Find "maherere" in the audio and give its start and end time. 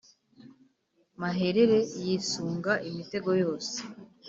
1.19-1.79